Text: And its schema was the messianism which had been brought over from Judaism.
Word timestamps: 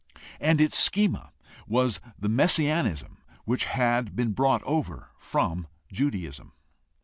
And 0.39 0.59
its 0.59 0.79
schema 0.79 1.31
was 1.67 1.99
the 2.17 2.27
messianism 2.27 3.17
which 3.45 3.65
had 3.65 4.15
been 4.15 4.31
brought 4.31 4.63
over 4.63 5.11
from 5.19 5.67
Judaism. 5.93 6.53